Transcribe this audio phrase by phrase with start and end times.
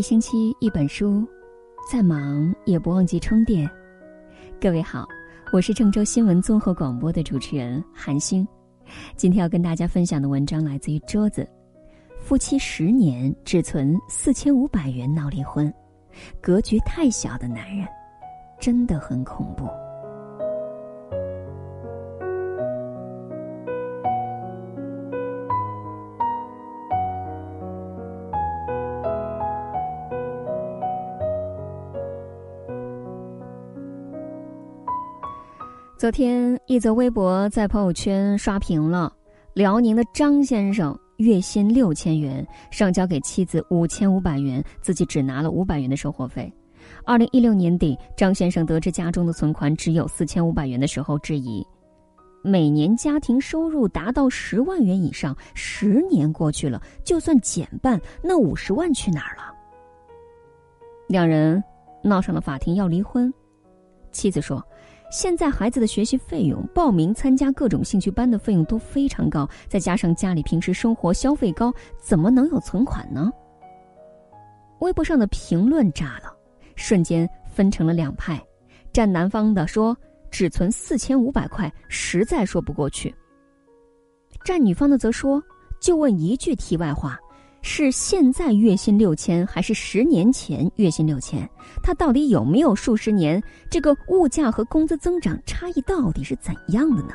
[0.00, 1.28] 一星期一本书，
[1.92, 3.70] 再忙也不忘记充电。
[4.58, 5.06] 各位好，
[5.52, 8.48] 我是郑州新闻综合广播的主持人韩星。
[9.14, 11.46] 今天要跟大家分享的文章来自于桌子。
[12.18, 15.70] 夫妻十年只存四千五百元闹离婚，
[16.40, 17.86] 格局太小的男人，
[18.58, 19.68] 真的很恐怖。
[36.00, 39.14] 昨天，一则微博在朋友圈刷屏了：
[39.52, 46.50] 辽宁的张先生月薪六千元，上交给妻子五千五百元，自己只拿了五百元的生活费。
[47.04, 51.62] 二零一六年底，张先生得知家中的存款只有四千五百元的时候，质疑：
[52.42, 59.54] 每年家庭收入达到十万元以上，十年过去了，就算减半，那五十万去哪儿了？
[61.08, 61.62] 两人
[62.02, 63.30] 闹上了法庭，要离婚。
[64.12, 64.66] 妻子说。
[65.10, 73.28] 现在孩子的学习费用、报名参加各种兴趣班的费用都非常高，再加上家里平时生活消费高，怎么能有存款呢？
[74.78, 76.32] 微博上的评论炸了，
[76.76, 78.40] 瞬间分成了两派：
[78.92, 79.96] 站男方的说
[80.30, 83.12] 只存四千五百块，实在说不过去；
[84.44, 85.42] 站女方的则说
[85.80, 87.18] 就问一句题外话。
[87.62, 91.48] 是现在月薪六千，还是十年前月薪六千？
[91.82, 93.42] 他到底有没有数十年？
[93.70, 97.14] 这个物价和工资增长差异到底是怎样的呢？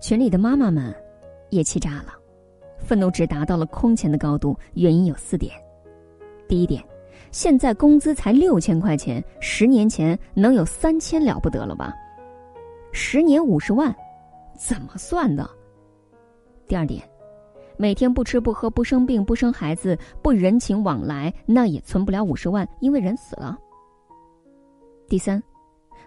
[0.00, 0.94] 群里的妈妈们
[1.50, 2.14] 也气炸了，
[2.78, 4.56] 愤怒值达到了空前的高度。
[4.74, 5.52] 原因有四点：
[6.46, 6.82] 第一点，
[7.32, 11.92] 现在工资才六千块钱，十年前能有三千了不得了吧？
[12.96, 13.92] 十年五十万，
[14.56, 15.50] 怎么算的？
[16.68, 17.02] 第二点，
[17.76, 23.58] 每天不吃不喝不生病不生孩子不人情往来，那也存不了五十万，因为人死了。
[25.08, 25.42] 第三，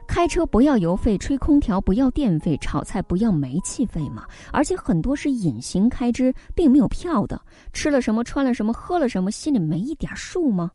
[0.07, 4.25] 开车不要油费，吹空调不要电费，炒菜不要煤气费嘛？
[4.53, 7.39] 而且很多是隐形开支，并没有票的，
[7.73, 10.71] 吃了什么穿了什么喝了什么，心里没一点数吗？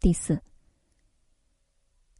[0.00, 0.36] 第四，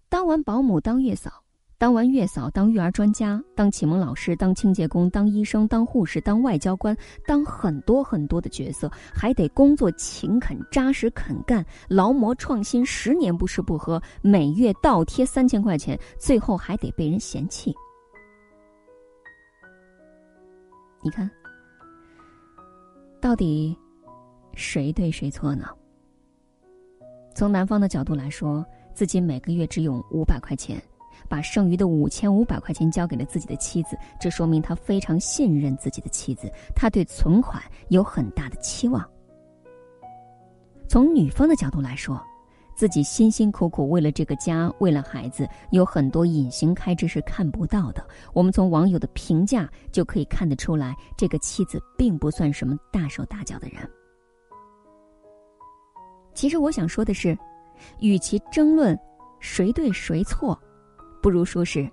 [0.08, 1.42] 当完保姆当月嫂。
[1.78, 17.72] 当完月嫂，当育儿专家，当启蒙老师，当清洁工，当医生，当护士，当外交官，当很多很多的角色，还得工作勤恳扎实肯干，劳模创新，十年不吃不喝，每月倒贴三千块钱，最后还得被人嫌弃。
[21.00, 21.30] 你看，
[23.20, 23.78] 到底
[24.52, 25.68] 谁对谁错呢？
[27.36, 30.82] 从男方的角度来说，自己每个月只有五百块钱。
[31.28, 39.04] 把剩余的五千五百块钱交给了自己的妻子，这说明他非常信任自己的妻子，他对存款有很大的期望。
[40.88, 42.22] 从女方的角度来说，
[42.74, 48.06] 自己辛辛苦苦为了这个家，为了孩子，有很多隐形开支是看不到的。
[48.32, 53.78] 我们从网友的评价就可以看得出来，这个妻子并不算什么大手大脚的人。
[56.32, 57.36] 其实我想说的是，
[57.98, 58.96] 与其争论
[59.40, 60.56] 谁对谁错。
[61.20, 61.88] 不如说是，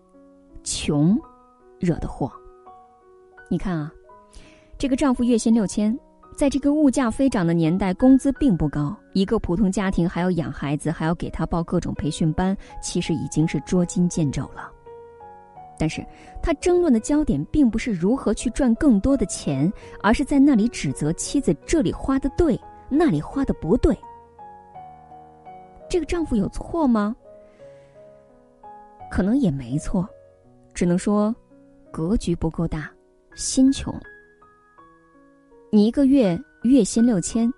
[0.63, 1.17] 穷，
[1.79, 2.31] 惹的祸。
[3.49, 3.91] 你看啊，
[4.77, 5.97] 这个丈夫月薪六千，
[6.35, 8.95] 在这个物价飞涨的年代，工资并不高。
[9.13, 14.71] 一个普通家庭还要养孩子，还要给他报各种培训班，其实已经是捉襟见肘了。
[15.77, 16.05] 但是
[16.41, 19.71] 他争论的焦点并不是如何去赚更多的钱，
[20.01, 22.59] 而是在那里指责妻子这里花的对，
[22.89, 23.97] 那里花的不对。
[25.89, 27.15] 这个丈夫有错吗？
[29.15, 30.05] 可能也没错，
[30.73, 31.33] 只能说
[31.89, 32.91] 格局不够大，
[33.33, 33.97] 心穷。
[35.71, 37.49] 你一个月月薪六千，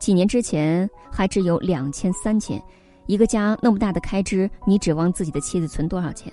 [0.00, 2.60] 几年之前还只有两千三千，
[3.06, 6.32] 一个家那么大的开支，你指望自己的妻子存多少钱？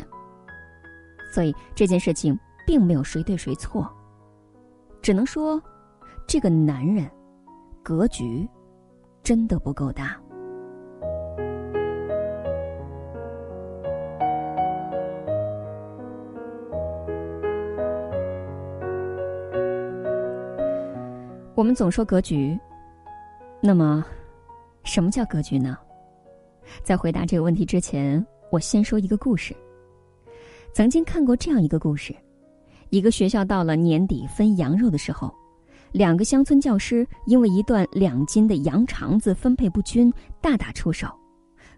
[1.31, 3.88] 所以这件事情并没有谁对谁错，
[5.03, 5.62] 只能说
[6.27, 7.07] 这个男人
[7.83, 8.50] 格局
[9.21, 10.19] 真的不够大。
[21.55, 22.57] 我们总说格局，
[23.61, 24.03] 那么，
[24.83, 25.77] 什么叫格局呢？
[26.81, 29.55] 在回答这个问题之前，我先说一个故事。
[30.73, 32.15] 曾经看过这样一个故事：
[32.89, 35.31] 一个学校到了年底分羊肉的时候，
[35.91, 40.11] 两个乡村教师因为一段两斤的羊肠子分配不均，
[40.41, 41.07] 大打出手，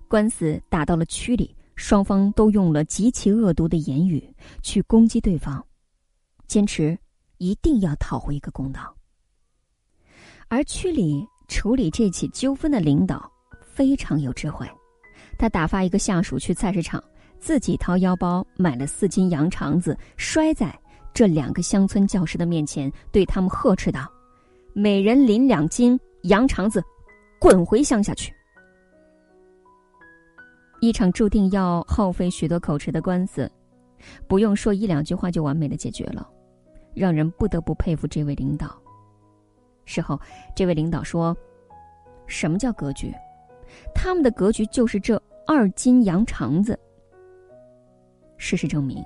[0.08, 4.26] 官司打到了区里，双方都用了极其恶毒的言语
[4.62, 5.62] 去攻击对方。
[6.48, 6.98] 坚持
[7.40, 8.96] 一定要讨回一个公道。
[10.48, 13.30] 而区里处理这起纠纷的领导
[13.62, 14.68] 非常有智慧，
[15.38, 17.04] 他打发一个下属去菜市场，
[17.40, 20.78] 自己掏腰包买了四斤羊肠子，摔在
[21.14, 24.10] 这两个乡村教师的面前，对他们呵斥道
[24.74, 26.84] ：“每人领两斤羊肠子，
[27.40, 28.34] 滚回乡下去。”
[30.82, 33.52] 一场注定要耗费许多口齿的官司，
[34.28, 36.30] 不用说一两句话就完美的解决了，
[36.94, 38.80] 让人不得不佩服这位领导。
[39.86, 40.20] 事后，
[40.56, 41.36] 这位领导说
[42.28, 43.14] ：“什么叫格局？
[43.94, 46.78] 他们的格局就是这二斤羊肠子。”
[48.38, 49.04] 事实证明，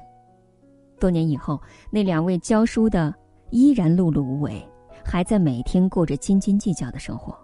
[1.00, 1.62] 多年以后，
[1.92, 3.14] 那两位教书的
[3.52, 4.66] 依然碌碌无为，
[5.06, 7.38] 还在每天过着斤斤计较的生活。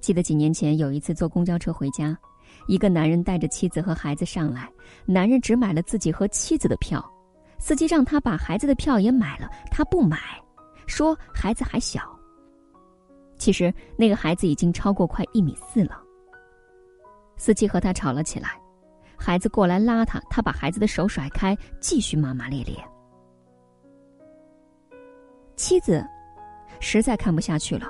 [0.00, 2.16] 记得几年前有一次坐公交车回家。
[2.66, 4.70] 一个男人带着妻子和孩子上来，
[5.06, 7.04] 男人只买了自己和妻子的票，
[7.58, 10.18] 司机让他把孩子的票也买了，他不买，
[10.86, 12.02] 说孩子还小。
[13.36, 16.00] 其实那个孩子已经超过快一米四了。
[17.36, 18.60] 司机和他吵了起来，
[19.16, 22.76] 孩子过来拉他，他把孩子的手甩开，继续骂骂咧咧。
[25.56, 26.04] 妻子
[26.80, 27.88] 实在看不下去了，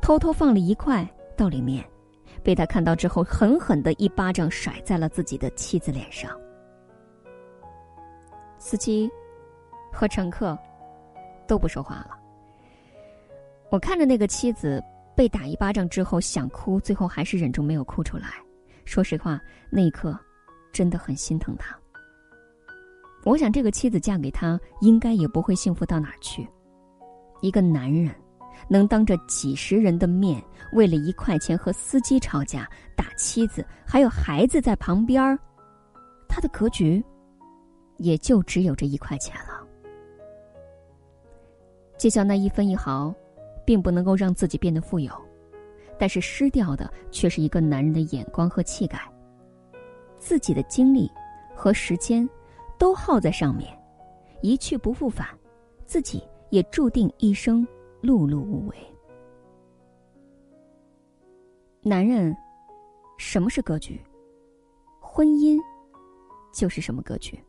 [0.00, 1.06] 偷偷放了一块
[1.36, 1.84] 到里面。
[2.42, 6.30] 被他看到之后，狠狠的一巴掌甩在了自己的妻子脸上。
[8.58, 9.10] 司机
[9.92, 10.56] 和乘客
[11.46, 12.16] 都不说话了。
[13.70, 14.82] 我看着那个妻子
[15.16, 18.28] 被打一巴掌之后想哭，最后还是忍住没有哭出来。
[18.84, 19.40] 说实话，
[19.70, 20.18] 那一刻
[20.72, 21.76] 真的很心疼他。
[23.24, 26.46] 我想，这个妻子嫁给他，应该也不会幸福到哪儿去。
[27.40, 28.14] 一个男人。
[28.68, 30.42] 能当着几十人的面
[30.72, 35.38] 为了一块钱和司机吵架、打妻子，还有孩子在旁边儿，
[36.26, 37.04] 他的格局
[37.98, 39.62] 也就只有这一块钱了。
[41.98, 43.14] 计较那一分一毫，
[43.66, 45.12] 并不能够让自己变得富有，
[45.98, 48.98] 但是失掉的却是一个男人的眼光和气概。
[50.18, 51.10] 自己的精力
[51.54, 52.26] 和时间
[52.78, 53.78] 都耗在上面，
[54.40, 55.28] 一去不复返，
[55.84, 57.66] 自己也注定一生。
[58.02, 58.76] 碌碌无为。
[61.82, 62.36] 男人，
[63.16, 64.00] 什么是格局？
[65.00, 65.58] 婚姻，
[66.52, 67.42] 就是什么格局？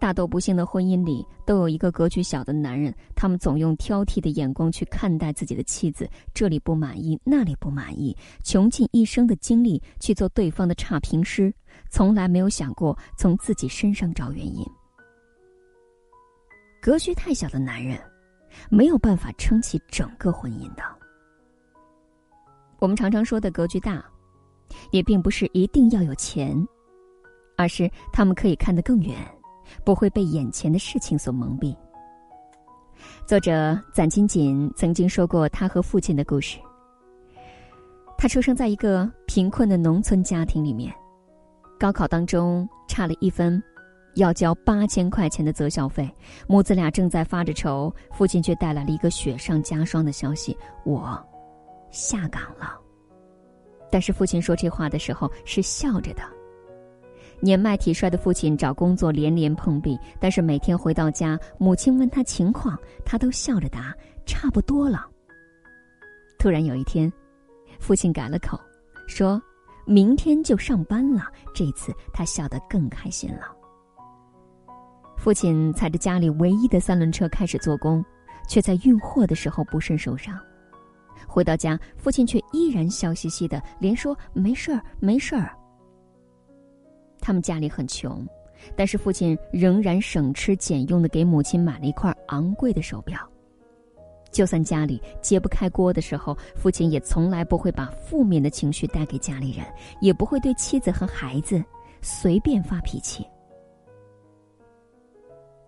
[0.00, 11.54] 大多不幸的婚姻里，都有一个格局小的男人，他们总用挑剔的眼光去看待自己的妻子，这里不满意，那里不满意，穷尽一生的精力去做对方的差评师，
[11.90, 14.66] 从来没有想过从自己身上找原因。
[16.80, 17.96] 格局太小的男人。
[18.68, 20.82] 没有办法撑起整个婚姻的。
[22.80, 24.04] 我们常常说的格局大，
[24.90, 26.56] 也并不是一定要有钱，
[27.56, 29.16] 而是他们可以看得更远，
[29.84, 31.76] 不会被眼前的事情所蒙蔽。
[33.26, 36.58] 作者攒金锦曾经说过他和父亲的故事。
[38.18, 40.92] 他出生在一个贫困的农村家庭里面，
[41.78, 43.62] 高考当中差了一分。
[44.16, 46.12] 要交八千块钱的择校费，
[46.48, 51.16] 母子俩正在发着愁，父亲却带来了一个雪上加霜的消息：我
[51.92, 52.76] 下岗了。
[53.88, 56.22] 但是父亲说这话的时候是笑着的。
[57.40, 63.94] 年迈体衰的父亲找工作连连碰壁，但是每天回到家，母亲问他情况，他都笑着答
[64.26, 65.06] ：“差不多了。”
[66.38, 67.10] 突然有一天，
[67.78, 68.58] 父亲改了口，
[69.06, 69.40] 说
[69.86, 71.24] 明天就上班了。
[71.54, 73.56] 这次他笑得更开心了。
[75.16, 78.04] 父亲踩着家里唯一的三轮车开始做工，
[78.48, 80.38] 却在运货的时候不慎受伤。
[81.26, 85.54] 回到家，父亲却依然笑嘻嘻的，连说没事儿，没事儿。
[87.30, 88.26] 他们家里很穷，
[88.74, 93.20] 但是父亲仍然省吃俭用的给母亲买了一块昂贵的手表。
[94.32, 99.64] 就算家里揭不开锅的时候，父亲也从来不会把负面的情绪带给家里人，
[100.00, 101.62] 也不会对妻子和孩子
[102.02, 103.24] 随便发脾气。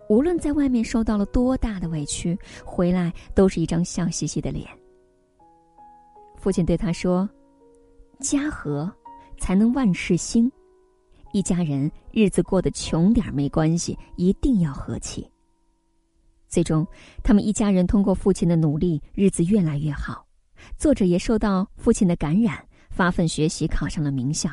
[0.09, 4.67] 无论在外面受到了多大的委屈，回来都是一张笑嘻嘻的脸。
[6.37, 7.31] 父亲对他说
[8.19, 8.93] ：“家和，
[9.39, 10.51] 才能万事兴。
[11.33, 15.29] 一家人日子过得穷点没关系，一定要和气。”
[16.49, 16.87] 最终，
[17.25, 20.27] 他们一家人通过父亲的努力，日子越来越好。
[20.77, 24.51] 作者也受到父亲的感染，发奋学习，考上了名校。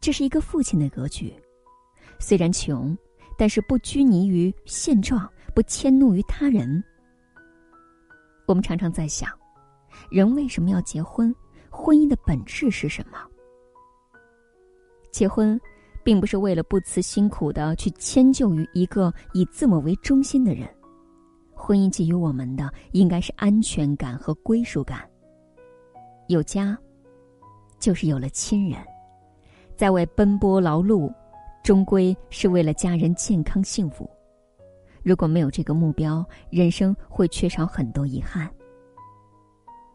[0.00, 1.32] 这是一个父亲的格局，
[2.18, 2.96] 虽然穷。
[3.38, 6.82] 但是不拘泥于现状，不迁怒于他人。
[8.46, 9.30] 我们常常在想，
[10.10, 11.34] 人为什么要结婚？
[11.68, 13.18] 婚姻的本质是什么？
[15.16, 15.58] 结婚，
[16.04, 20.68] 并不是为了不辞辛苦的去迁就于一个以自我为中心的人。
[21.54, 25.08] 婚姻给予我们的应该是安全感和归属感。
[26.28, 26.76] 有家，
[27.78, 28.78] 就是有了亲人，
[29.74, 31.10] 在外奔波劳碌，
[31.64, 34.06] 终归是为了家人健康幸福。
[35.02, 38.50] 如果没有这个目标，人生会缺少很多遗憾。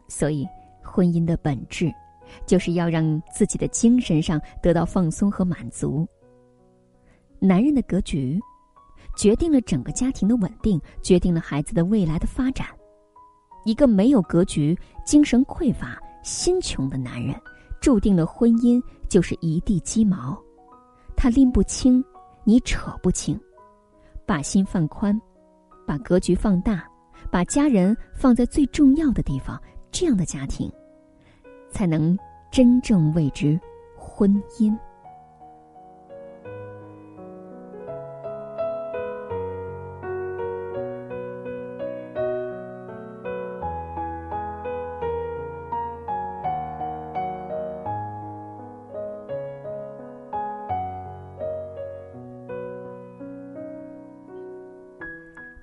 [0.08, 0.44] 所以，
[0.82, 1.92] 婚姻的本质，
[2.46, 6.06] 就是要让自己的精神上得到放松和满足。
[7.38, 8.40] 男人的格局，
[9.16, 12.66] 决定了整个家庭的稳定，决定了孩子的未来的发展。
[13.64, 16.00] 一个没有格局、精神匮乏。
[16.22, 17.34] 心穷的男人，
[17.80, 20.40] 注定了婚姻就是一地鸡毛，
[21.16, 22.00] 他拎不清，
[22.44, 23.36] 你扯不清。
[24.24, 25.20] 把心放宽，
[25.84, 26.88] 把格局放大，
[27.28, 29.60] 把家人放在最重要的地方，
[29.90, 30.72] 这样的家庭，
[31.72, 32.16] 才能
[32.50, 33.58] 真正谓之
[33.96, 34.72] 婚姻。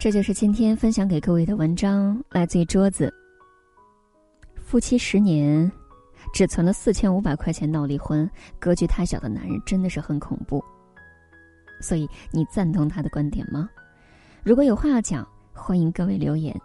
[0.01, 3.13] 这就是今天分享给各位的文章，来自于桌子。
[4.55, 5.69] 夫妻十年，
[6.33, 10.63] 只存了四千五百块钱闹离婚，格局太小的男人真的是很恐怖。
[11.81, 13.69] 所以，你赞同他的观点吗？
[14.43, 16.55] 如果有话要讲，欢迎各位留言。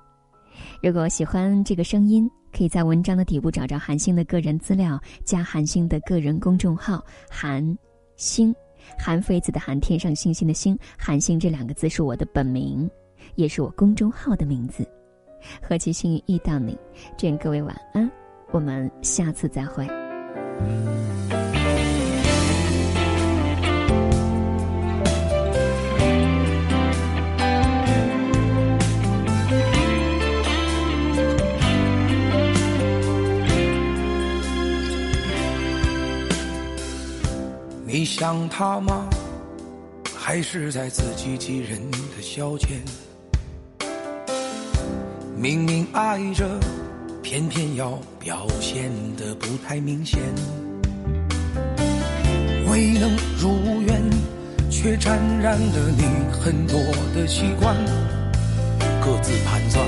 [0.82, 7.76] 如果喜欢这个声音，可以在文章的底部找着韩星的个人资料，加韩星的个人公众号“韩
[8.16, 8.54] 星”，
[8.98, 12.88] 韩非子的韩，天上星星的星，韩星这两个字是我的本名。
[13.36, 14.86] 也是我公众号的名字，
[15.60, 16.78] 何其幸运遇到你！
[17.22, 18.08] 愿各位晚安，
[18.54, 19.84] 我们下次再会。
[37.84, 39.08] 你想他吗？
[40.16, 42.78] 还是在自欺欺人的消遣？
[45.36, 46.48] 明明爱着，
[47.24, 50.20] 偏偏要表现的不太明显。
[52.70, 54.02] 未能如愿，
[54.70, 56.78] 却沾染了你很多
[57.14, 57.74] 的习惯。
[59.00, 59.86] 各自盘算，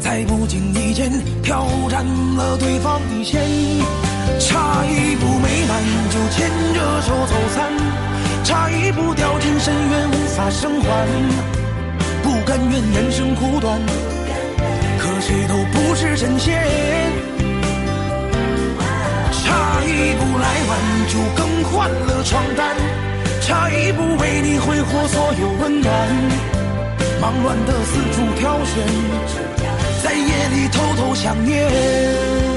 [0.00, 3.42] 在不经意间挑战了对方底线。
[4.40, 7.70] 差一步美满就牵着手走散，
[8.44, 11.06] 差一步掉进深渊无法生还。
[12.22, 13.78] 不甘愿人生苦短，
[15.20, 16.52] 谁都不是神仙。
[19.32, 20.72] 差一步来晚
[21.08, 22.76] 就更换了床单，
[23.40, 25.92] 差一步为你挥霍所有温暖，
[27.20, 28.72] 忙乱的四处挑选，
[30.02, 32.53] 在夜里偷偷想念。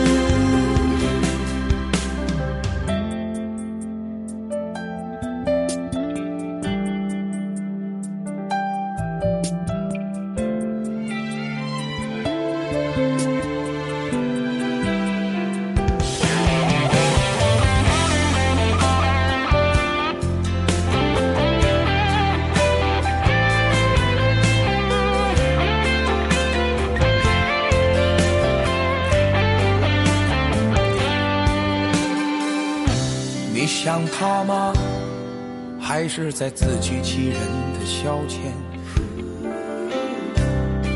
[36.24, 37.38] 是在自欺欺人
[37.78, 38.40] 的消遣？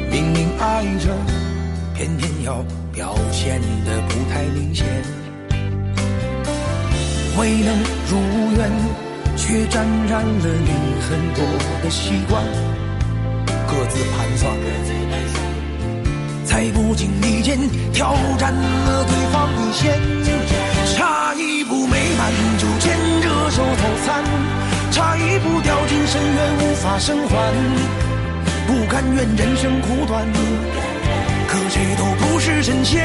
[0.09, 1.15] 明明爱着，
[1.93, 4.83] 偏偏要表现的不太明显。
[7.37, 7.77] 未能
[8.09, 8.17] 如
[8.57, 8.71] 愿，
[9.37, 11.45] 却沾染了你很多
[11.83, 12.43] 的习惯。
[13.67, 14.57] 各自盘算，
[16.45, 17.59] 在不经意间
[17.93, 19.99] 挑战了对方底线，
[20.95, 22.09] 差一步没。
[22.57, 24.23] 就牵着手走散，
[24.91, 27.53] 差一步掉进深渊无法生还。
[28.67, 30.27] 不甘愿人生苦短，
[31.47, 33.01] 可谁都不是神仙。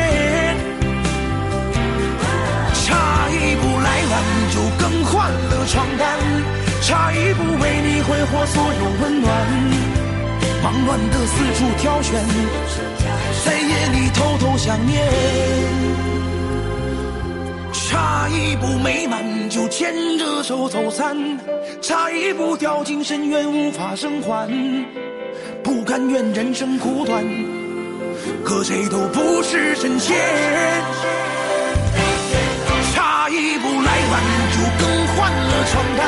[2.74, 4.14] 差一步来晚
[4.52, 6.18] 就更换了床单，
[6.82, 9.32] 差一步为你挥霍所有温暖。
[10.62, 12.20] 忙乱的四处挑选，
[13.44, 15.06] 在夜里偷偷想念。
[17.72, 19.22] 差一步美满
[19.56, 21.16] 就牵着手走散，
[21.80, 24.46] 差一步掉进深渊无法生还。
[25.64, 27.25] 不甘愿人生苦短，
[28.44, 30.14] 可谁都不是神仙。
[32.92, 34.22] 差一步来晚
[34.52, 36.04] 就更换了床单，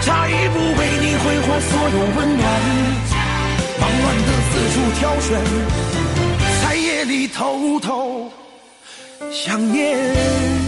[0.00, 2.42] 差一步为你挥霍所有温暖，
[3.78, 5.38] 忙乱的四处挑选，
[6.64, 8.30] 在夜里偷偷
[9.30, 10.61] 想念。